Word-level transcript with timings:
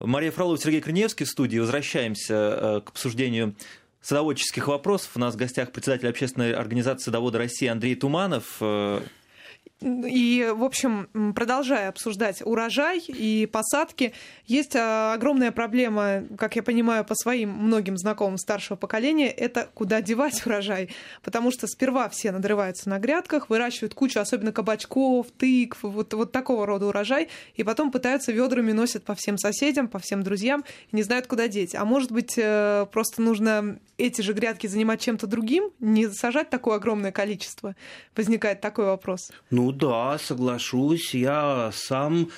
Мария 0.00 0.30
Фролова, 0.30 0.58
Сергей 0.58 0.80
Корнеевский 0.80 1.26
в 1.26 1.28
студии. 1.28 1.58
Возвращаемся 1.58 2.34
э, 2.34 2.80
к 2.84 2.90
обсуждению 2.90 3.56
садоводческих 4.00 4.68
вопросов. 4.68 5.10
У 5.16 5.18
нас 5.18 5.34
в 5.34 5.36
гостях 5.36 5.72
председатель 5.72 6.08
общественной 6.08 6.52
организации 6.52 7.06
«Садоводы 7.06 7.38
России» 7.38 7.66
Андрей 7.66 7.96
Туманов. 7.96 8.62
И, 9.80 10.52
в 10.56 10.64
общем, 10.64 11.08
продолжая 11.36 11.88
обсуждать 11.88 12.42
урожай 12.44 12.98
и 12.98 13.46
посадки, 13.46 14.12
есть 14.44 14.74
а, 14.74 15.14
огромная 15.14 15.52
проблема, 15.52 16.24
как 16.36 16.56
я 16.56 16.64
понимаю, 16.64 17.04
по 17.04 17.14
своим 17.14 17.50
многим 17.50 17.96
знакомым 17.96 18.38
старшего 18.38 18.76
поколения, 18.76 19.30
это 19.30 19.68
куда 19.74 20.02
девать 20.02 20.44
урожай. 20.44 20.90
Потому 21.22 21.52
что 21.52 21.68
сперва 21.68 22.08
все 22.08 22.32
надрываются 22.32 22.88
на 22.88 22.98
грядках, 22.98 23.50
выращивают 23.50 23.94
кучу, 23.94 24.18
особенно 24.18 24.50
кабачков, 24.50 25.28
тыкв, 25.38 25.78
вот, 25.82 26.12
вот 26.12 26.32
такого 26.32 26.66
рода 26.66 26.86
урожай, 26.86 27.28
и 27.54 27.62
потом 27.62 27.92
пытаются 27.92 28.32
ведрами 28.32 28.72
носят 28.72 29.04
по 29.04 29.14
всем 29.14 29.38
соседям, 29.38 29.86
по 29.86 30.00
всем 30.00 30.24
друзьям, 30.24 30.64
и 30.90 30.96
не 30.96 31.04
знают, 31.04 31.28
куда 31.28 31.46
деть. 31.46 31.76
А 31.76 31.84
может 31.84 32.10
быть, 32.10 32.34
э, 32.36 32.86
просто 32.90 33.22
нужно 33.22 33.78
эти 33.96 34.22
же 34.22 34.32
грядки 34.32 34.66
занимать 34.66 35.00
чем-то 35.00 35.28
другим, 35.28 35.70
не 35.78 36.08
сажать 36.08 36.50
такое 36.50 36.76
огромное 36.76 37.12
количество? 37.12 37.76
Возникает 38.16 38.60
такой 38.60 38.86
вопрос. 38.86 39.30
Ну, 39.50 39.67
да, 39.72 40.18
соглашусь. 40.18 41.14
Я 41.14 41.70
сам 41.72 42.30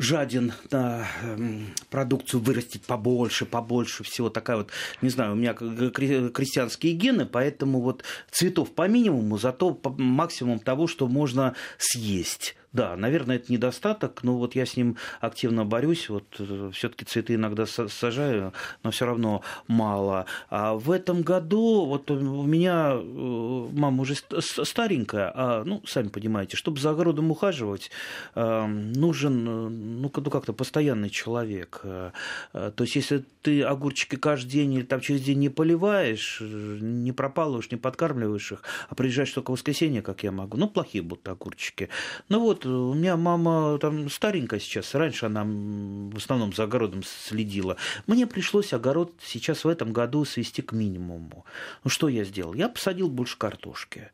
жаден 0.00 0.52
на 0.70 1.06
эм, 1.22 1.66
продукцию 1.90 2.40
вырастить 2.40 2.82
побольше, 2.82 3.44
побольше 3.44 4.02
всего. 4.02 4.30
Такая 4.30 4.58
вот, 4.58 4.70
не 5.02 5.10
знаю, 5.10 5.32
у 5.32 5.36
меня 5.36 5.52
крестьянские 5.54 6.94
гены, 6.94 7.26
поэтому 7.26 7.80
вот 7.80 8.02
цветов 8.30 8.72
по 8.72 8.88
минимуму, 8.88 9.38
зато 9.38 9.72
по 9.74 9.90
максимум 9.90 10.58
того, 10.58 10.86
что 10.86 11.06
можно 11.06 11.54
съесть. 11.78 12.56
Да, 12.72 12.94
наверное, 12.96 13.36
это 13.36 13.52
недостаток, 13.52 14.22
но 14.22 14.36
вот 14.36 14.54
я 14.54 14.64
с 14.64 14.76
ним 14.76 14.96
активно 15.20 15.64
борюсь. 15.64 16.08
Вот 16.08 16.36
э, 16.38 16.70
все-таки 16.72 17.04
цветы 17.04 17.34
иногда 17.34 17.66
сажаю, 17.66 18.52
но 18.84 18.92
все 18.92 19.06
равно 19.06 19.42
мало. 19.66 20.26
А 20.50 20.74
в 20.74 20.92
этом 20.92 21.22
году 21.22 21.84
вот 21.86 22.12
у 22.12 22.44
меня 22.44 22.92
э, 22.94 23.68
мама 23.72 24.02
уже 24.02 24.14
старенькая, 24.38 25.32
а, 25.34 25.64
ну, 25.64 25.82
сами 25.84 26.08
понимаете, 26.08 26.56
чтобы 26.56 26.78
за 26.78 26.90
огородом 26.90 27.32
ухаживать, 27.32 27.90
э, 28.36 28.66
нужен, 28.66 30.00
ну, 30.00 30.08
как-то 30.08 30.52
постоянный 30.52 31.10
человек. 31.10 31.80
То 31.82 32.74
есть, 32.78 32.94
если 32.94 33.24
ты 33.42 33.62
огурчики 33.62 34.14
каждый 34.14 34.50
день 34.50 34.74
или 34.74 34.82
там 34.82 35.00
через 35.00 35.22
день 35.22 35.38
не 35.38 35.48
поливаешь, 35.48 36.40
не 36.40 37.10
пропалываешь, 37.10 37.70
не 37.72 37.76
подкармливаешь 37.78 38.52
их, 38.52 38.62
а 38.88 38.94
приезжаешь 38.94 39.32
только 39.32 39.50
в 39.50 39.54
воскресенье, 39.54 40.02
как 40.02 40.22
я 40.22 40.30
могу, 40.30 40.56
ну, 40.56 40.68
плохие 40.68 41.02
будут 41.02 41.26
огурчики. 41.28 41.88
Ну 42.28 42.38
вот, 42.38 42.59
у 42.66 42.94
меня 42.94 43.16
мама 43.16 43.78
там 43.78 44.08
старенькая 44.10 44.60
сейчас, 44.60 44.94
раньше 44.94 45.26
она 45.26 45.44
в 45.44 46.16
основном 46.16 46.52
за 46.52 46.64
огородом 46.64 47.02
следила. 47.02 47.76
Мне 48.06 48.26
пришлось 48.26 48.72
огород 48.72 49.12
сейчас 49.22 49.64
в 49.64 49.68
этом 49.68 49.92
году 49.92 50.24
свести 50.24 50.62
к 50.62 50.72
минимуму. 50.72 51.44
Ну, 51.84 51.90
что 51.90 52.08
я 52.08 52.24
сделал? 52.24 52.54
Я 52.54 52.68
посадил 52.68 53.08
больше 53.08 53.38
картошки. 53.38 54.10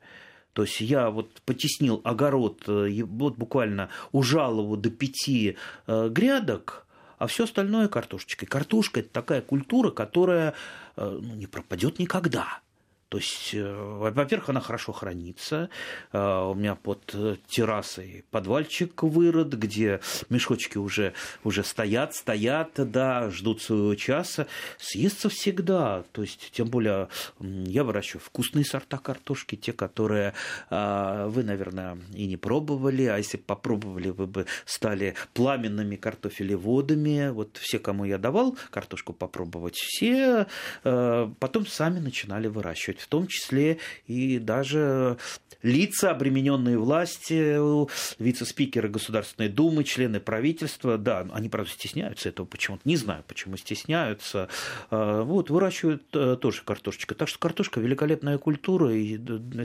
То 0.52 0.62
есть 0.62 0.80
я 0.80 1.10
вот 1.10 1.42
потеснил 1.42 2.00
огород, 2.02 2.62
э, 2.66 3.02
вот 3.04 3.36
буквально 3.36 3.90
ужал 4.12 4.60
его 4.60 4.76
до 4.76 4.88
пяти 4.88 5.58
э, 5.86 6.08
грядок, 6.08 6.86
а 7.18 7.26
все 7.26 7.44
остальное 7.44 7.88
картошечкой. 7.88 8.48
Картошка 8.48 9.00
это 9.00 9.10
такая 9.10 9.42
культура, 9.42 9.90
которая 9.90 10.54
э, 10.96 11.18
ну, 11.22 11.34
не 11.34 11.46
пропадет 11.46 11.98
никогда. 11.98 12.60
То 13.08 13.18
есть, 13.18 13.54
э, 13.54 13.62
во-первых, 13.64 14.48
она 14.48 14.60
хорошо 14.60 14.92
хранится. 14.92 15.70
Э, 16.12 16.50
у 16.50 16.54
меня 16.54 16.74
под 16.74 17.14
э, 17.14 17.36
террасой 17.46 18.24
подвальчик 18.32 19.00
вырод, 19.04 19.54
где 19.54 20.00
мешочки 20.28 20.76
уже, 20.76 21.12
уже 21.44 21.62
стоят, 21.62 22.16
стоят, 22.16 22.72
да, 22.76 23.30
ждут 23.30 23.62
своего 23.62 23.94
часа. 23.94 24.48
Съестся 24.78 25.28
всегда. 25.28 26.02
То 26.10 26.22
есть, 26.22 26.50
тем 26.50 26.66
более, 26.66 27.08
я 27.38 27.84
выращиваю 27.84 28.22
вкусные 28.22 28.64
сорта 28.64 28.98
картошки, 28.98 29.54
те, 29.54 29.72
которые 29.72 30.34
вы, 30.70 31.42
наверное, 31.44 31.98
и 32.12 32.26
не 32.26 32.36
пробовали, 32.36 33.04
а 33.04 33.18
если 33.18 33.36
попробовали, 33.36 34.10
вы 34.10 34.26
бы 34.26 34.46
стали 34.64 35.14
пламенными 35.34 35.96
картофелеводами. 35.96 37.30
Вот 37.30 37.56
все, 37.58 37.78
кому 37.78 38.04
я 38.04 38.18
давал 38.18 38.56
картошку 38.70 39.12
попробовать, 39.12 39.76
все 39.76 40.46
потом 40.82 41.66
сами 41.66 41.98
начинали 41.98 42.48
выращивать 42.48 42.95
в 43.00 43.06
том 43.08 43.26
числе 43.26 43.78
и 44.06 44.38
даже 44.38 45.18
лица, 45.62 46.10
обремененные 46.10 46.78
властью, 46.78 47.88
вице-спикеры 48.18 48.88
Государственной 48.88 49.48
Думы, 49.48 49.84
члены 49.84 50.20
правительства, 50.20 50.96
да, 50.96 51.26
они, 51.32 51.48
правда, 51.48 51.70
стесняются 51.70 52.28
этого 52.28 52.46
почему-то, 52.46 52.82
не 52.84 52.96
знаю, 52.96 53.24
почему 53.26 53.56
стесняются, 53.56 54.48
а, 54.90 55.22
вот, 55.22 55.50
выращивают 55.50 56.04
э, 56.14 56.36
тоже 56.40 56.62
картошечку. 56.62 57.14
Так 57.14 57.28
что 57.28 57.38
картошка 57.38 57.80
великолепная 57.80 58.38
культура, 58.38 58.94
и 58.94 59.16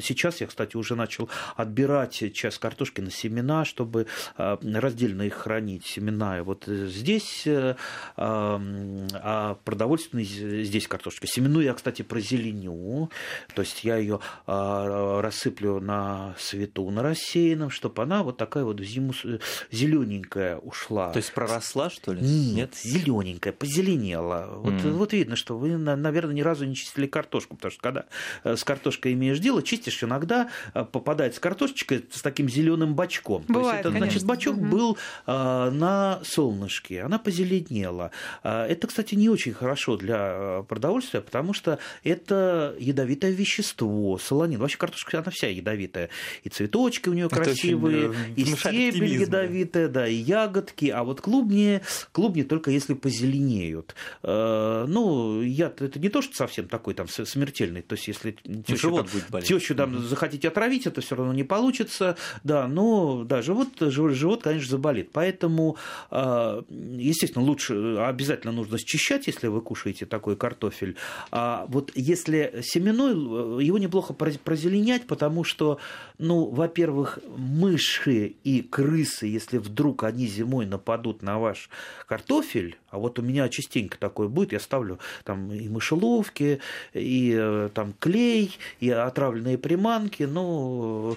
сейчас 0.01 0.41
я, 0.41 0.47
кстати, 0.47 0.75
уже 0.75 0.95
начал 0.95 1.29
отбирать 1.55 2.33
часть 2.33 2.57
картошки 2.57 3.01
на 3.01 3.11
семена, 3.11 3.65
чтобы 3.65 4.07
а, 4.37 4.59
раздельно 4.61 5.23
их 5.23 5.33
хранить, 5.33 5.85
семена. 5.85 6.43
Вот 6.43 6.65
здесь 6.65 7.43
э, 7.45 7.75
а 8.17 9.57
продовольственный 9.65 10.23
здесь 10.23 10.87
картошка. 10.87 11.27
Семену 11.27 11.59
я, 11.59 11.73
кстати, 11.73 12.01
прозеленю, 12.01 13.09
то 13.53 13.61
есть 13.61 13.83
я 13.83 13.97
ее 13.97 14.19
рассыплю 14.45 15.79
на 15.79 16.35
свету, 16.37 16.89
на 16.89 17.03
рассеянном, 17.03 17.69
чтобы 17.69 18.03
она 18.03 18.23
вот 18.23 18.37
такая 18.37 18.63
вот 18.63 18.79
в 18.79 18.83
зиму 18.83 19.13
зелененькая 19.71 20.57
ушла. 20.57 21.11
То 21.11 21.17
есть 21.17 21.33
проросла, 21.33 21.89
что 21.89 22.13
ли? 22.13 22.21
Нет, 22.21 22.55
Нет? 22.55 22.75
зелененькая, 22.75 23.53
позеленела. 23.53 24.49
Вот, 24.57 24.73
mm. 24.73 24.91
вот 24.91 25.13
видно, 25.13 25.35
что 25.35 25.57
вы, 25.57 25.77
наверное, 25.77 26.33
ни 26.33 26.41
разу 26.41 26.65
не 26.65 26.75
чистили 26.75 27.07
картошку, 27.07 27.55
потому 27.55 27.71
что 27.71 27.81
когда 27.81 28.05
э, 28.43 28.55
с 28.55 28.63
картошкой 28.63 29.13
имеешь 29.13 29.39
дело, 29.39 29.63
чистишь, 29.63 30.03
иногда 30.03 30.49
э, 30.73 30.85
попадается 30.85 31.41
картошечка 31.41 32.01
с 32.11 32.21
таким 32.21 32.49
зеленым 32.49 32.95
бачком. 32.95 33.43
Бывает, 33.47 33.83
То 33.83 33.89
есть 33.89 33.97
это, 33.97 33.97
значит, 33.97 34.23
бачок 34.25 34.57
угу. 34.57 34.65
был 34.65 34.97
а, 35.25 35.69
на 35.71 36.19
солнышке, 36.23 37.01
она 37.01 37.19
позеленела. 37.19 38.11
А, 38.43 38.67
это, 38.67 38.87
кстати, 38.87 39.15
не 39.15 39.29
очень 39.29 39.53
хорошо 39.53 39.97
для 39.97 40.63
продовольствия, 40.67 41.21
потому 41.21 41.53
что 41.53 41.79
это 42.03 42.75
ядовитое 43.11 43.31
вещество, 43.31 44.17
солонин. 44.17 44.59
Вообще 44.59 44.77
картошка, 44.77 45.19
она 45.19 45.31
вся 45.31 45.47
ядовитая. 45.47 46.09
И 46.43 46.49
цветочки 46.49 47.09
у 47.09 47.13
нее 47.13 47.29
красивые, 47.29 48.09
очень, 48.09 48.17
э, 48.37 48.41
и 48.41 48.45
стебель 48.45 49.21
ядовитая, 49.21 49.87
да, 49.87 50.07
и 50.07 50.15
ягодки. 50.15 50.87
А 50.87 51.03
вот 51.03 51.21
клубни, 51.21 51.81
клубни 52.11 52.43
только 52.43 52.71
если 52.71 52.93
позеленеют. 52.93 53.95
Э, 54.23 54.85
ну, 54.87 55.41
яд 55.41 55.81
это 55.81 55.99
не 55.99 56.09
то, 56.09 56.21
что 56.21 56.35
совсем 56.35 56.67
такой 56.67 56.93
там 56.93 57.07
смертельный. 57.07 57.81
То 57.81 57.95
есть, 57.95 58.07
если 58.07 58.31
тещу, 58.65 58.91
там, 59.29 59.41
тещу 59.41 59.75
там 59.75 59.95
угу. 59.95 60.03
захотите 60.03 60.47
отравить, 60.47 60.87
это 60.87 61.01
все 61.01 61.15
равно 61.15 61.33
не 61.33 61.43
получится. 61.43 62.17
Да, 62.43 62.67
но 62.67 63.23
да, 63.23 63.41
живот, 63.41 63.69
живот, 63.79 64.43
конечно, 64.43 64.69
заболит. 64.69 65.11
Поэтому, 65.11 65.77
э, 66.09 66.61
естественно, 66.97 67.45
лучше 67.45 67.97
обязательно 67.97 68.53
нужно 68.53 68.77
счищать, 68.77 69.27
если 69.27 69.47
вы 69.47 69.61
кушаете 69.61 70.05
такой 70.05 70.35
картофель. 70.35 70.95
А 71.31 71.65
вот 71.67 71.91
если 71.95 72.61
семенной, 73.09 73.65
его 73.65 73.77
неплохо 73.77 74.13
прозеленять, 74.13 75.07
потому 75.07 75.43
что, 75.43 75.79
ну, 76.17 76.45
во-первых, 76.45 77.19
мыши 77.37 78.35
и 78.43 78.61
крысы, 78.61 79.27
если 79.27 79.57
вдруг 79.57 80.03
они 80.03 80.27
зимой 80.27 80.65
нападут 80.65 81.21
на 81.21 81.39
ваш 81.39 81.69
картофель, 82.07 82.77
а 82.91 82.97
вот 82.97 83.17
у 83.19 83.21
меня 83.21 83.49
частенько 83.49 83.97
такое 83.97 84.27
будет, 84.27 84.51
я 84.51 84.59
ставлю 84.59 84.99
там 85.23 85.51
и 85.51 85.67
мышеловки, 85.69 86.59
и 86.93 87.35
э, 87.35 87.69
там 87.73 87.93
клей, 87.99 88.57
и 88.79 88.89
отравленные 88.89 89.57
приманки, 89.57 90.23
ну, 90.23 91.15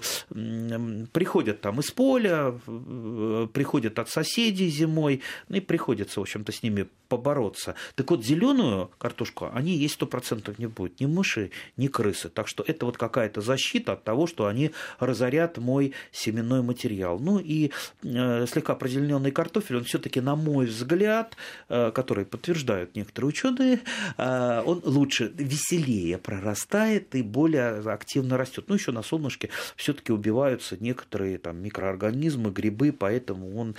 приходят 1.11 1.61
там 1.61 1.79
из 1.81 1.91
поля, 1.91 2.53
э, 2.65 3.47
приходят 3.53 3.99
от 3.99 4.09
соседей 4.09 4.69
зимой, 4.69 5.21
ну, 5.49 5.57
и 5.57 5.59
приходится, 5.59 6.19
в 6.19 6.23
общем-то, 6.23 6.51
с 6.51 6.63
ними 6.63 6.87
побороться. 7.07 7.75
Так 7.95 8.09
вот, 8.11 8.25
зеленую 8.25 8.89
картошку, 8.97 9.49
они 9.53 9.75
есть 9.75 9.95
сто 9.95 10.05
процентов 10.05 10.59
не 10.59 10.67
будет, 10.67 10.99
ни 10.99 11.05
мыши, 11.05 11.51
ни 11.77 11.87
крысы. 11.87 12.29
Так 12.29 12.47
что 12.47 12.63
это 12.65 12.85
вот 12.85 12.97
какая-то 12.97 13.41
защита 13.41 13.93
от 13.93 14.03
того, 14.03 14.27
что 14.27 14.47
они 14.47 14.71
разорят 14.99 15.57
мой 15.57 15.93
семенной 16.11 16.61
материал. 16.61 17.19
Ну 17.19 17.39
и 17.39 17.71
э, 18.03 18.45
слегка 18.47 18.75
прозелененный 18.75 19.31
картофель, 19.31 19.77
он 19.77 19.83
все-таки, 19.83 20.21
на 20.21 20.35
мой 20.35 20.65
взгляд, 20.65 21.35
который 21.67 22.25
подтверждают 22.25 22.95
некоторые 22.95 23.29
ученые, 23.29 23.79
э, 24.17 24.61
он 24.65 24.81
лучше, 24.83 25.31
веселее 25.35 26.17
прорастает 26.17 27.15
и 27.15 27.21
более 27.21 27.79
активно 27.91 28.37
растет. 28.37 28.65
Ну, 28.67 28.75
еще 28.75 28.91
на 28.91 29.03
солнышке 29.03 29.49
все-таки 29.75 30.11
убиваются 30.11 30.77
некоторые 30.79 31.37
там 31.37 31.57
микроорганизмы, 31.57 32.51
грибы, 32.51 32.91
поэтому 32.91 33.57
он, 33.57 33.75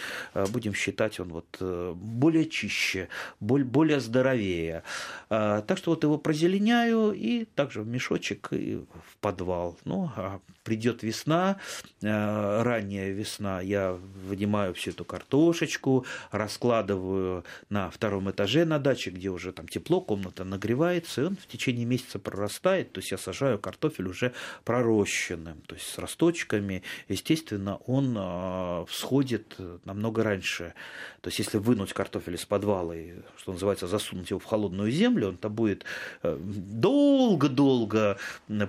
будем 0.51 0.75
считать, 0.75 1.21
он 1.21 1.29
вот 1.29 1.95
более 1.97 2.47
чище, 2.47 3.09
более 3.41 4.01
здоровее. 4.01 4.83
Так 5.29 5.79
что 5.79 5.91
вот 5.91 6.03
его 6.05 6.19
прозеленяю 6.19 7.13
и 7.13 7.45
также 7.45 7.83
в 7.83 7.87
мешочек 7.87 8.49
и 8.53 8.77
в 8.77 9.17
подвал. 9.21 9.79
Ну, 9.85 10.11
а 10.17 10.41
придет 10.67 11.03
весна, 11.03 11.59
э, 12.03 12.63
ранняя 12.63 13.11
весна, 13.13 13.61
я 13.61 13.97
вынимаю 14.29 14.75
всю 14.75 14.91
эту 14.91 15.05
картошечку, 15.05 16.05
раскладываю 16.33 17.45
на 17.71 17.76
втором 17.93 18.31
этаже 18.31 18.65
на 18.65 18.79
даче, 18.79 19.11
где 19.11 19.29
уже 19.31 19.53
там 19.53 19.69
тепло, 19.69 20.01
комната 20.01 20.45
нагревается, 20.45 21.23
и 21.23 21.25
он 21.25 21.37
в 21.37 21.47
течение 21.47 21.85
месяца 21.85 22.19
прорастает, 22.19 22.93
то 22.93 23.01
есть 23.01 23.11
я 23.11 23.19
сажаю 23.19 23.59
картофель 23.59 24.09
уже 24.09 24.33
пророщенным, 24.65 25.61
то 25.67 25.75
есть 25.75 25.87
с 25.87 25.99
росточками, 25.99 26.83
естественно, 27.09 27.77
он 27.87 28.17
э, 28.19 28.85
всходит 28.89 29.57
намного 29.85 30.23
раньше. 30.23 30.75
То 31.21 31.29
есть 31.29 31.39
если 31.39 31.59
вынуть 31.59 31.93
картофель 31.93 32.35
из 32.35 32.45
подвала 32.45 32.95
и, 32.95 33.15
что 33.37 33.53
называется, 33.53 33.87
засунуть 33.87 34.31
его 34.31 34.39
в 34.39 34.45
холодную 34.45 34.91
землю, 34.91 35.29
он-то 35.29 35.49
будет 35.49 35.85
э, 36.23 36.39
долго-долго 36.41 38.19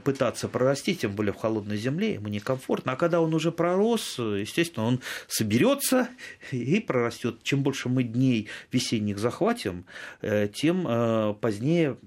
пытаться 0.03 0.48
прорасти, 0.48 0.95
тем 0.95 1.12
более 1.12 1.33
в 1.33 1.38
холодной 1.38 1.77
земле, 1.77 2.13
ему 2.15 2.30
некомфортно. 2.30 2.94
А 2.94 2.95
когда 2.95 3.21
он 3.21 3.33
уже 3.33 3.51
пророс, 3.51 4.18
естественно, 4.18 4.86
он 4.86 5.01
соберется 5.27 6.10
и 6.51 6.80
прорастет. 6.80 7.44
Чем 7.44 7.63
больше 7.63 7.89
мы 7.89 8.03
дней 8.03 8.50
весенних 8.98 9.20
захватим, 9.20 9.86
э, 10.22 10.48
тем 10.48 10.88
э, 10.88 11.34
позднее 11.42 11.98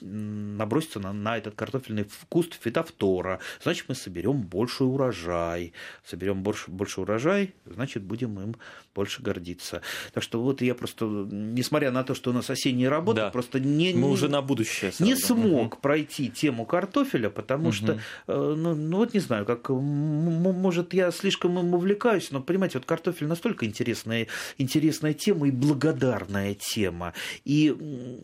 набросится 0.00 1.00
на, 1.00 1.12
на 1.12 1.38
этот 1.38 1.54
картофельный 1.54 2.06
куст 2.28 2.60
фитофтора, 2.60 3.40
значит, 3.62 3.86
мы 3.88 3.94
соберем 3.94 4.42
больше 4.42 4.84
урожай. 4.84 5.72
Соберем 6.04 6.42
больше, 6.42 6.70
больше 6.70 7.00
урожай, 7.00 7.54
значит, 7.64 8.02
будем 8.02 8.38
им 8.38 8.56
больше 8.94 9.22
гордиться. 9.22 9.80
Так 10.12 10.22
что 10.22 10.42
вот 10.42 10.60
я 10.60 10.74
просто, 10.74 11.06
несмотря 11.06 11.90
на 11.90 12.04
то, 12.04 12.14
что 12.14 12.30
у 12.30 12.32
нас 12.34 12.50
осенняя 12.50 12.90
работа, 12.90 13.22
да. 13.22 13.30
просто 13.30 13.60
не, 13.60 13.94
мы 13.94 14.10
уже 14.10 14.28
на 14.28 14.42
будущее 14.42 14.92
сразу. 14.92 15.10
не 15.10 15.16
смог 15.16 15.74
угу. 15.74 15.80
пройти 15.80 16.28
тему 16.30 16.66
картофеля, 16.66 17.30
потому 17.30 17.68
угу. 17.68 17.72
что, 17.72 17.92
э, 17.94 17.98
ну, 18.26 18.74
ну 18.74 18.98
вот 18.98 19.14
не 19.14 19.20
знаю, 19.20 19.46
как, 19.46 19.70
может, 19.70 20.92
я 20.92 21.10
слишком 21.10 21.58
им 21.58 21.74
увлекаюсь, 21.74 22.30
но, 22.30 22.42
понимаете, 22.42 22.78
вот 22.78 22.86
картофель 22.86 23.26
настолько 23.26 23.64
интересная, 23.64 24.26
интересная 24.58 25.14
тема 25.14 25.48
и 25.48 25.50
благодарная 25.50 26.54
тема. 26.54 27.14
И, 27.44 27.74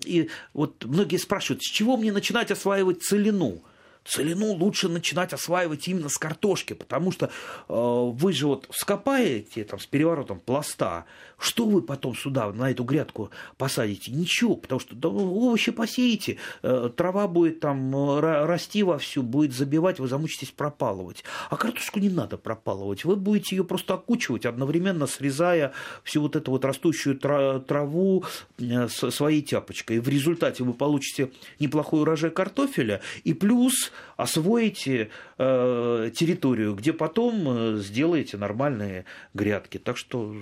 и 0.04 0.28
вот 0.52 0.84
многие 0.84 1.16
спрашивают, 1.16 1.37
с 1.62 1.66
чего 1.70 1.96
мне 1.96 2.12
начинать 2.12 2.50
осваивать 2.50 3.02
целину? 3.02 3.62
Целину 4.08 4.52
лучше 4.54 4.88
начинать 4.88 5.34
осваивать 5.34 5.86
именно 5.86 6.08
с 6.08 6.16
картошки, 6.16 6.72
потому 6.72 7.12
что 7.12 7.26
э, 7.26 7.30
вы 7.68 8.32
же 8.32 8.46
вот 8.46 8.66
вскопаете 8.70 9.64
там, 9.64 9.78
с 9.78 9.86
переворотом 9.86 10.40
пласта, 10.40 11.04
что 11.38 11.66
вы 11.66 11.82
потом 11.82 12.16
сюда, 12.16 12.50
на 12.52 12.70
эту 12.70 12.84
грядку 12.84 13.30
посадите? 13.58 14.10
Ничего, 14.10 14.56
потому 14.56 14.80
что 14.80 14.96
да, 14.96 15.08
овощи 15.08 15.72
посеете, 15.72 16.38
э, 16.62 16.90
трава 16.96 17.28
будет 17.28 17.60
там 17.60 17.94
э, 17.94 18.46
расти 18.46 18.82
вовсю, 18.82 19.22
будет 19.22 19.52
забивать, 19.52 20.00
вы 20.00 20.08
замучитесь 20.08 20.50
пропалывать. 20.50 21.22
А 21.50 21.56
картошку 21.56 22.00
не 22.00 22.08
надо 22.08 22.38
пропалывать, 22.38 23.04
вы 23.04 23.14
будете 23.14 23.56
ее 23.56 23.64
просто 23.64 23.94
окучивать, 23.94 24.46
одновременно 24.46 25.06
срезая 25.06 25.72
всю 26.02 26.22
вот 26.22 26.34
эту 26.34 26.50
вот 26.50 26.64
растущую 26.64 27.18
траву 27.18 28.24
э, 28.58 28.88
своей 28.88 29.42
тяпочкой. 29.42 29.98
И 29.98 30.00
в 30.00 30.08
результате 30.08 30.64
вы 30.64 30.72
получите 30.72 31.30
неплохой 31.60 32.00
урожай 32.00 32.30
картофеля, 32.30 33.02
и 33.24 33.34
плюс 33.34 33.92
освоите 34.16 35.10
территорию, 35.38 36.74
где 36.74 36.92
потом 36.92 37.76
сделаете 37.78 38.36
нормальные 38.36 39.04
грядки. 39.34 39.78
Так 39.78 39.96
что 39.96 40.34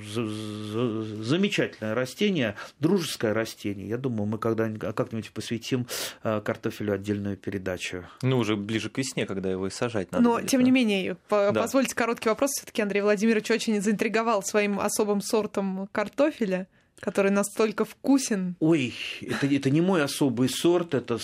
замечательное 1.22 1.94
растение, 1.94 2.54
дружеское 2.80 3.32
растение. 3.32 3.88
Я 3.88 3.98
думаю, 3.98 4.26
мы 4.26 4.38
когда-нибудь 4.38 4.94
как-нибудь 4.94 5.30
посвятим 5.32 5.86
э, 6.22 6.40
картофелю 6.40 6.94
отдельную 6.94 7.36
передачу. 7.36 8.04
Ну, 8.22 8.38
уже 8.38 8.56
ближе 8.56 8.90
к 8.90 8.98
весне, 8.98 9.26
когда 9.26 9.50
его 9.50 9.66
и 9.66 9.70
сажать 9.70 10.12
надо. 10.12 10.24
Но, 10.24 10.36
будет, 10.36 10.48
тем 10.48 10.60
да? 10.60 10.64
не 10.64 10.70
менее, 10.70 11.16
да. 11.30 11.52
позвольте 11.52 11.94
короткий 11.94 12.28
вопрос. 12.28 12.50
все 12.52 12.66
таки 12.66 12.82
Андрей 12.82 13.02
Владимирович 13.02 13.50
очень 13.50 13.80
заинтриговал 13.80 14.42
своим 14.42 14.80
особым 14.80 15.20
сортом 15.20 15.88
картофеля 15.92 16.66
который 17.00 17.30
настолько 17.30 17.84
вкусен. 17.84 18.56
Ой, 18.60 18.94
это, 19.20 19.46
это 19.46 19.70
не 19.70 19.80
мой 19.80 20.02
особый 20.02 20.48
сорт, 20.48 20.94
это, 20.94 21.18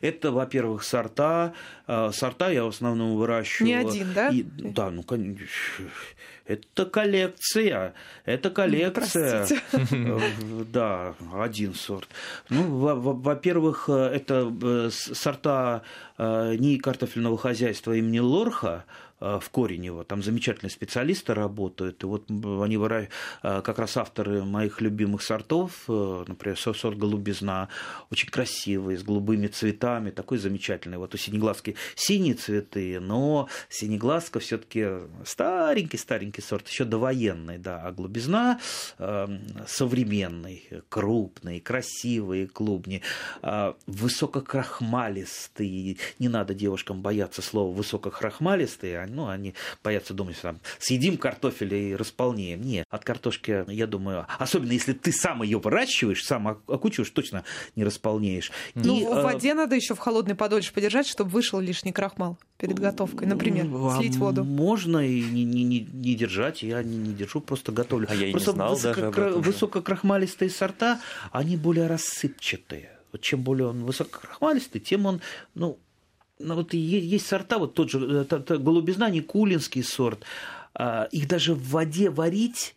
это 0.00 0.32
во-первых, 0.32 0.84
сорта. 0.84 1.54
Э, 1.86 2.10
сорта 2.12 2.50
я 2.50 2.64
в 2.64 2.68
основном 2.68 3.16
выращиваю. 3.16 3.66
Не 3.66 3.74
один, 3.74 4.12
да? 4.14 4.28
И, 4.28 4.42
да, 4.42 4.90
ну, 4.90 5.02
конечно. 5.02 5.46
Это 6.48 6.86
коллекция. 6.86 7.92
Это 8.24 8.50
коллекция. 8.50 9.46
Простите. 9.46 9.62
Да, 10.72 11.14
один 11.34 11.74
сорт. 11.74 12.08
Ну, 12.48 12.78
во-первых, 12.78 13.88
это 13.90 14.50
э, 14.62 14.90
сорта 14.90 15.82
э, 16.16 16.54
не 16.56 16.78
картофельного 16.78 17.36
хозяйства 17.36 17.92
имени 17.92 18.18
Лорха, 18.18 18.86
Э, 19.20 19.38
в 19.40 19.50
Коренево. 19.50 20.04
Там 20.04 20.22
замечательные 20.22 20.70
специалисты 20.70 21.34
работают. 21.34 22.02
И 22.04 22.06
вот 22.06 22.30
они 22.30 22.76
э, 22.76 23.06
как 23.42 23.78
раз 23.78 23.96
авторы 23.96 24.44
моих 24.44 24.80
любимых 24.80 25.22
сортов, 25.22 25.84
э, 25.88 26.24
например, 26.28 26.56
сорт 26.56 26.96
голубизна, 26.96 27.68
очень 28.10 28.28
красивый, 28.28 28.96
с 28.96 29.02
голубыми 29.02 29.48
цветами, 29.48 30.10
такой 30.10 30.38
замечательный. 30.38 30.98
Вот 30.98 31.14
у 31.14 31.18
синеглазки 31.18 31.74
синие 31.96 32.34
цветы, 32.34 33.00
но 33.00 33.48
синеглазка 33.68 34.38
все 34.38 34.56
таки 34.58 34.86
старенький-старенький 35.24 36.37
сорт, 36.40 36.68
еще 36.68 36.84
довоенный, 36.84 37.58
да, 37.58 37.82
а 37.82 37.92
голубизна 37.92 38.60
современный, 39.66 40.68
крупный, 40.88 41.60
красивые 41.60 42.46
клубни, 42.46 43.02
высококрахмалистый. 43.86 45.98
Не 46.18 46.28
надо 46.28 46.54
девушкам 46.54 47.02
бояться 47.02 47.42
слова 47.42 47.74
высококрахмалистые, 47.74 49.06
ну, 49.06 49.28
они 49.28 49.54
боятся 49.82 50.14
думать, 50.14 50.36
что 50.36 50.48
там 50.48 50.60
съедим 50.78 51.16
картофель 51.16 51.74
и 51.74 51.96
располнеем. 51.96 52.62
Нет, 52.62 52.86
от 52.90 53.04
картошки, 53.04 53.64
я 53.68 53.86
думаю, 53.86 54.26
особенно 54.38 54.72
если 54.72 54.92
ты 54.92 55.12
сам 55.12 55.42
ее 55.42 55.58
выращиваешь, 55.58 56.24
сам 56.24 56.48
окучиваешь, 56.48 57.10
точно 57.10 57.44
не 57.76 57.84
располнеешь. 57.84 58.50
Ну, 58.74 59.00
и, 59.00 59.04
в 59.04 59.18
э, 59.18 59.22
воде 59.22 59.50
э... 59.50 59.54
надо 59.54 59.76
еще 59.76 59.94
в 59.94 59.98
холодной 59.98 60.34
подольше 60.34 60.72
подержать, 60.72 61.06
чтобы 61.06 61.30
вышел 61.30 61.60
лишний 61.60 61.92
крахмал 61.92 62.38
перед 62.58 62.78
готовкой, 62.78 63.28
например, 63.28 63.68
а 63.72 63.98
слить 63.98 64.16
воду. 64.16 64.44
Можно 64.44 64.98
и 64.98 65.22
не, 65.22 65.44
не, 65.44 65.62
не, 65.62 65.80
не 65.80 66.14
держать, 66.14 66.62
я 66.62 66.82
не, 66.82 66.96
не 66.96 67.14
держу, 67.14 67.40
просто 67.40 67.70
готовлю. 67.70 68.08
А 68.10 68.14
я 68.14 68.26
и 68.26 68.32
просто 68.32 68.50
не 68.50 68.56
знал 68.56 68.74
высоко, 68.74 69.00
даже 69.00 69.10
этом. 69.28 69.42
Высококрахмалистые 69.42 70.50
сорта, 70.50 71.00
они 71.30 71.56
более 71.56 71.86
рассыпчатые. 71.86 72.90
Вот 73.12 73.22
чем 73.22 73.42
более 73.42 73.68
он 73.68 73.84
высококрахмалистый, 73.84 74.80
тем 74.80 75.06
он, 75.06 75.20
ну, 75.54 75.78
ну, 76.40 76.56
вот 76.56 76.74
есть 76.74 77.26
сорта, 77.26 77.58
вот 77.58 77.74
тот 77.74 77.90
же 77.90 78.26
э, 78.28 78.58
голубизна, 78.58 79.08
Никулинский 79.08 79.82
сорт, 79.82 80.24
а, 80.74 81.04
их 81.10 81.28
даже 81.28 81.54
в 81.54 81.68
воде 81.70 82.10
варить 82.10 82.74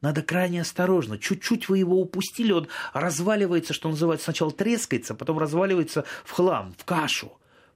надо 0.00 0.22
крайне 0.22 0.62
осторожно. 0.62 1.18
Чуть-чуть 1.18 1.68
вы 1.68 1.78
его 1.78 2.00
упустили, 2.00 2.52
он 2.52 2.66
разваливается, 2.92 3.72
что 3.72 3.88
называется, 3.88 4.24
сначала 4.24 4.50
трескается, 4.50 5.14
потом 5.14 5.38
разваливается 5.38 6.04
в 6.24 6.32
хлам, 6.32 6.74
в 6.76 6.84
кашу. 6.84 7.32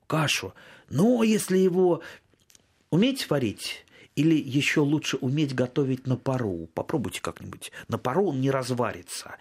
Кашу. 0.07 0.55
Но 0.89 1.23
если 1.23 1.59
его 1.59 2.03
уметь 2.91 3.29
варить, 3.31 3.85
или 4.15 4.35
еще 4.35 4.81
лучше 4.81 5.19
уметь 5.19 5.55
готовить 5.55 6.07
на 6.07 6.17
пару. 6.17 6.69
Попробуйте 6.75 7.21
как-нибудь. 7.21 7.71
На 7.89 7.99
пару 7.99 8.29
он 8.29 8.41
не 8.41 8.51
разварится 8.51 9.37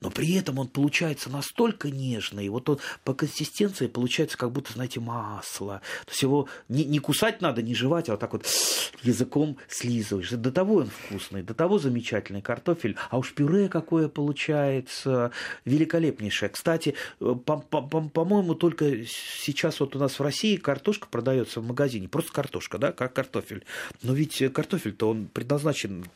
но 0.00 0.10
при 0.10 0.34
этом 0.34 0.58
он 0.58 0.68
получается 0.68 1.30
настолько 1.30 1.90
нежный, 1.90 2.48
вот 2.48 2.68
он 2.68 2.78
по 3.04 3.14
консистенции 3.14 3.86
получается 3.86 4.38
как 4.38 4.52
будто, 4.52 4.72
знаете, 4.72 5.00
масло. 5.00 5.82
То 6.06 6.10
есть 6.10 6.22
его 6.22 6.48
не, 6.68 6.84
не 6.84 6.98
кусать 6.98 7.40
надо, 7.40 7.62
не 7.62 7.74
жевать, 7.74 8.08
а 8.08 8.12
вот 8.12 8.20
так 8.20 8.32
вот 8.32 8.46
языком 9.02 9.56
слизываешь. 9.68 10.30
До 10.30 10.50
того 10.50 10.76
он 10.76 10.88
вкусный, 10.88 11.42
до 11.42 11.54
того 11.54 11.78
замечательный 11.78 12.42
картофель. 12.42 12.96
А 13.10 13.18
уж 13.18 13.34
пюре 13.34 13.68
какое 13.68 14.08
получается, 14.08 15.32
великолепнейшее. 15.64 16.48
Кстати, 16.48 16.94
по-моему, 17.18 18.54
только 18.54 19.04
сейчас 19.06 19.80
вот 19.80 19.96
у 19.96 19.98
нас 19.98 20.18
в 20.18 20.22
России 20.22 20.56
картошка 20.56 21.08
продается 21.08 21.60
в 21.60 21.66
магазине. 21.66 22.08
Просто 22.08 22.32
картошка, 22.32 22.78
да, 22.78 22.92
как 22.92 23.12
картофель. 23.12 23.64
Но 24.02 24.14
ведь 24.14 24.42
картофель-то 24.52 25.10
он 25.10 25.26
предназначен 25.26 26.06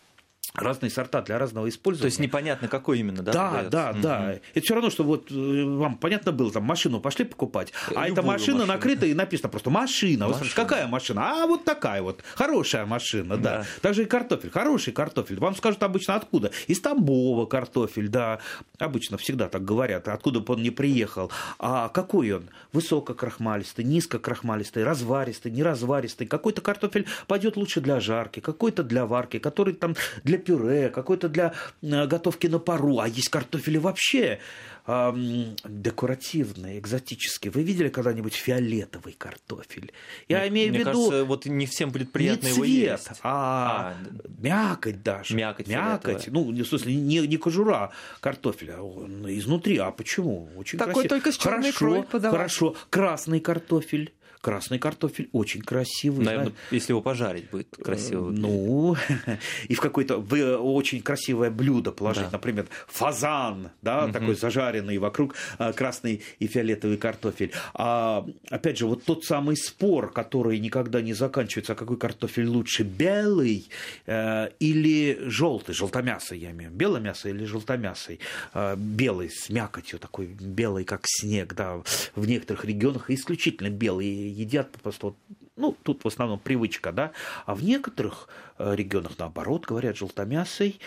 разные 0.55 0.91
сорта 0.91 1.21
для 1.23 1.39
разного 1.39 1.69
использования. 1.69 2.11
То 2.11 2.13
есть 2.13 2.21
непонятно, 2.21 2.69
какой 2.69 3.01
именно, 3.01 3.23
да? 3.23 3.33
Да, 3.33 3.51
продается? 3.51 3.71
да, 3.71 3.91
mm-hmm. 3.91 4.01
да. 4.03 4.33
Это 4.55 4.61
все 4.61 4.75
равно, 4.75 4.91
что 4.91 5.03
вот 5.03 5.31
э, 5.31 5.65
вам 5.65 5.97
понятно 5.97 6.31
было, 6.31 6.53
там 6.53 6.63
машину 6.63 7.01
пошли 7.01 7.25
покупать, 7.25 7.73
а 7.95 8.07
эта 8.09 8.23
машина 8.23 8.59
машину. 8.59 8.67
накрыта 8.67 9.07
и 9.07 9.15
написано 9.15 9.49
просто 9.49 9.71
машина. 9.71 10.29
машина. 10.29 10.45
Вы 10.45 10.51
какая 10.55 10.87
машина? 10.87 11.43
А 11.43 11.47
вот 11.47 11.65
такая 11.65 12.03
вот, 12.03 12.23
хорошая 12.37 12.87
машина, 12.87 13.37
да. 13.37 13.59
да. 13.59 13.67
Также 13.83 14.03
и 14.03 14.07
картофель, 14.07 14.51
хороший 14.51 14.93
картофель. 14.93 15.41
Вам 15.41 15.57
скажут 15.57 15.83
обычно 15.83 16.15
откуда? 16.15 16.53
Из 16.69 16.81
Тамбова 16.81 17.47
картофель, 17.47 18.09
да. 18.09 18.39
Обычно 18.79 19.19
всегда 19.19 19.49
так 19.49 19.65
говорят, 19.65 20.07
откуда 20.07 20.39
бы 20.39 20.55
он 20.55 20.63
не 20.63 20.71
приехал. 20.71 21.33
А 21.59 21.89
какой 21.89 22.31
он? 22.31 22.49
Высококрахмалистый, 22.73 23.85
низкокрахмалистый, 23.85 24.85
разваристый, 24.85 25.51
неразваристый. 25.51 26.29
Какой-то 26.29 26.61
картофель 26.61 27.07
пойдет 27.27 27.57
лучше 27.57 27.81
для 27.81 27.99
жарки, 27.99 28.39
какой-то 28.39 28.85
для 28.85 29.05
варки, 29.05 29.41
который 29.41 29.75
там 29.75 29.97
для 30.23 30.39
пюре, 30.45 30.91
какой-то 30.91 31.29
для 31.29 31.55
готовки 31.83 32.47
на 32.47 32.59
пару, 32.59 32.99
а 32.99 33.09
есть 33.09 33.29
картофели 33.29 33.79
вообще 33.79 34.39
эм, 34.87 35.57
декоративные, 35.65 36.79
экзотические. 36.79 37.51
Вы 37.51 37.63
видели 37.63 37.89
когда-нибудь 37.89 38.35
фиолетовый 38.35 39.15
картофель? 39.15 39.93
Я 40.29 40.41
мне, 40.41 40.49
имею 40.49 40.73
в 40.73 40.77
виду... 40.77 40.85
Кажется, 40.85 41.25
вот 41.25 41.47
не 41.47 41.67
всем 41.67 41.91
будет 41.91 42.13
приятно 42.13 42.47
не 42.47 42.53
его 42.53 42.65
цвет, 42.65 43.01
есть. 43.01 43.11
А, 43.23 43.95
а 43.95 43.95
мякоть 44.39 45.03
даже. 45.03 45.35
Мякоть. 45.35 45.69
Мякоть. 45.69 46.29
Ну, 46.29 46.53
в 46.53 46.67
смысле, 46.67 46.95
не, 46.95 47.27
не 47.27 47.37
кожура 47.37 47.93
картофеля, 48.21 48.81
он 48.81 49.27
изнутри. 49.29 49.79
А 49.79 49.91
почему? 49.91 50.49
Очень 50.57 50.79
Такой 50.79 50.95
красиво. 50.95 51.09
только 51.09 51.33
с 51.33 51.37
черной 51.37 51.73
хорошо, 51.73 52.31
Хорошо. 52.31 52.77
Красный 52.91 53.41
картофель. 53.41 54.13
Красный 54.45 54.79
картофель 54.79 55.31
очень 55.33 55.63
красивый. 55.63 56.23
Наверное, 56.23 56.51
знаете. 56.51 56.69
если 56.71 56.93
его 56.93 57.01
пожарить, 57.01 57.49
будет 57.49 57.69
красиво. 57.83 58.29
Ну, 58.29 58.95
и 59.69 59.75
в 59.75 59.81
какое-то 59.81 60.19
очень 60.19 61.01
красивое 61.01 61.51
блюдо 61.51 61.93
положить, 61.93 62.25
да. 62.25 62.33
например, 62.33 62.67
фазан, 62.87 63.71
да, 63.81 64.05
угу. 64.05 64.13
такой 64.13 64.35
зажаренный, 64.35 64.99
вокруг 64.99 65.35
а, 65.57 65.73
красный 65.73 66.23
и 66.41 66.47
фиолетовый 66.47 66.99
картофель. 66.99 67.53
А, 67.73 68.27
опять 68.51 68.77
же, 68.77 68.85
вот 68.85 69.05
тот 69.05 69.25
самый 69.25 69.57
спор, 69.57 70.13
который 70.13 70.59
никогда 70.59 71.01
не 71.01 71.15
заканчивается, 71.15 71.73
а 71.73 71.75
какой 71.75 71.97
картофель 71.97 72.47
лучше, 72.47 72.83
белый 72.83 73.71
э, 74.05 74.49
или 74.61 75.21
желтый, 75.23 75.75
желтомясый, 75.75 76.39
я 76.39 76.51
имею 76.51 76.69
в 76.69 76.75
виду, 76.75 76.81
белое 76.81 77.01
мясо 77.01 77.31
или 77.31 77.47
желтомясый, 77.47 78.21
э, 78.53 78.77
белый 78.77 79.31
с 79.31 79.49
мякотью, 79.49 79.99
такой 79.99 80.27
белый, 80.27 80.85
как 80.85 81.05
снег, 81.07 81.55
да, 81.55 81.81
в 82.15 82.27
некоторых 82.27 82.67
регионах 82.67 83.09
исключительно 83.09 83.71
белый 83.71 84.34
едят 84.35 84.73
просто 84.83 85.15
ну, 85.57 85.77
тут 85.83 86.05
в 86.05 86.09
основном 86.09 86.39
привычка, 86.39 86.93
да, 86.93 87.13
а 87.47 87.55
в 87.55 87.63
некоторых 87.63 88.29
э, 88.59 88.75
регионах, 88.75 89.13
наоборот, 89.19 89.67
говорят, 89.67 89.97
желтомясый 89.97 90.81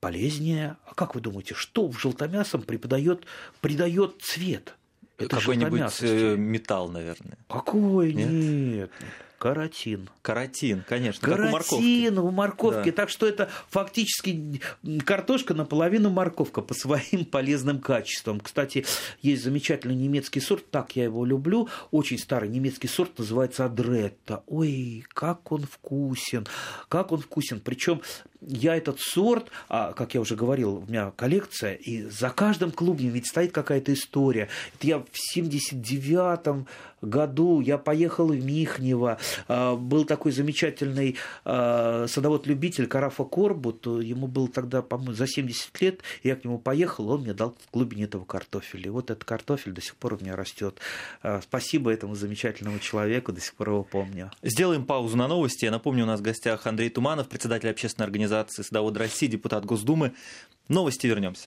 полезнее. 0.00 0.76
А 0.84 0.94
как 0.94 1.14
вы 1.14 1.20
думаете, 1.20 1.54
что 1.54 1.88
в 1.88 1.98
желтомясом 1.98 2.62
преподает, 2.62 3.26
придает 3.60 4.20
цвет? 4.20 4.74
Какой-нибудь 5.16 6.02
э, 6.02 6.36
металл, 6.36 6.88
наверное. 6.88 7.38
Какой? 7.48 8.12
Нет. 8.12 8.30
нет. 8.30 8.90
Каротин. 9.38 10.08
Каротин, 10.22 10.82
конечно. 10.88 11.26
Каротин 11.26 12.18
у 12.18 12.30
морковки. 12.30 12.90
Да. 12.90 12.96
Так 12.96 13.10
что 13.10 13.26
это 13.26 13.50
фактически 13.68 14.60
картошка 15.04 15.54
наполовину 15.54 16.10
морковка 16.10 16.62
по 16.62 16.74
своим 16.74 17.24
полезным 17.30 17.80
качествам. 17.80 18.40
Кстати, 18.40 18.86
есть 19.22 19.42
замечательный 19.42 19.94
немецкий 19.94 20.40
сорт, 20.40 20.70
так 20.70 20.96
я 20.96 21.04
его 21.04 21.24
люблю. 21.24 21.68
Очень 21.90 22.18
старый 22.18 22.48
немецкий 22.48 22.88
сорт 22.88 23.18
называется 23.18 23.66
Адретта. 23.66 24.42
Ой, 24.46 25.04
как 25.08 25.52
он 25.52 25.62
вкусен. 25.62 26.46
Как 26.88 27.12
он 27.12 27.20
вкусен. 27.20 27.60
Причем 27.60 28.00
я 28.40 28.76
этот 28.76 29.00
сорт, 29.00 29.50
а, 29.68 29.92
как 29.92 30.14
я 30.14 30.20
уже 30.20 30.36
говорил, 30.36 30.76
у 30.76 30.86
меня 30.86 31.12
коллекция, 31.16 31.74
и 31.74 32.02
за 32.02 32.30
каждым 32.30 32.70
клубнем 32.70 33.10
ведь 33.10 33.28
стоит 33.28 33.52
какая-то 33.52 33.92
история. 33.92 34.48
Это 34.74 34.86
я 34.86 34.98
в 34.98 35.36
79-м 35.36 36.66
году 37.02 37.60
я 37.60 37.78
поехал 37.78 38.28
в 38.28 38.44
Михнево, 38.44 39.18
а, 39.48 39.76
был 39.76 40.04
такой 40.04 40.32
замечательный 40.32 41.16
а, 41.44 42.06
садовод-любитель 42.08 42.86
Карафа 42.86 43.24
Корбут, 43.24 43.86
ему 43.86 44.26
было 44.26 44.48
тогда, 44.48 44.82
по-моему, 44.82 45.12
за 45.12 45.26
70 45.26 45.80
лет, 45.80 46.00
я 46.22 46.36
к 46.36 46.44
нему 46.44 46.58
поехал, 46.58 47.10
он 47.10 47.22
мне 47.22 47.34
дал 47.34 47.56
в 47.66 47.72
глубине 47.72 48.04
этого 48.04 48.24
картофеля. 48.24 48.86
И 48.86 48.90
вот 48.90 49.10
этот 49.10 49.24
картофель 49.24 49.72
до 49.72 49.80
сих 49.80 49.96
пор 49.96 50.14
у 50.14 50.18
меня 50.18 50.36
растет. 50.36 50.78
А, 51.22 51.40
спасибо 51.42 51.92
этому 51.92 52.14
замечательному 52.14 52.78
человеку, 52.78 53.32
до 53.32 53.40
сих 53.40 53.54
пор 53.54 53.70
его 53.70 53.84
помню. 53.84 54.30
Сделаем 54.42 54.84
паузу 54.84 55.16
на 55.16 55.28
новости. 55.28 55.64
Я 55.64 55.70
напомню, 55.70 56.04
у 56.04 56.06
нас 56.06 56.20
в 56.20 56.22
гостях 56.22 56.66
Андрей 56.66 56.90
Туманов, 56.90 57.28
председатель 57.28 57.70
общественной 57.70 58.06
организации 58.36 58.62
«Садовод 58.62 58.96
России», 58.96 59.26
депутат 59.26 59.64
Госдумы. 59.64 60.12
Новости 60.68 61.06
вернемся. 61.06 61.44